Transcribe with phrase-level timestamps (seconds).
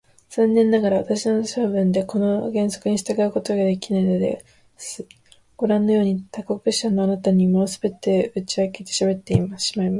[0.29, 4.43] 残念ながら、私は性分でこの原則に従うことができないので
[4.75, 5.05] す。
[5.57, 9.73] ごらんのように、他国者のあなたにも、すべて打ち明けてしゃべってしまいます。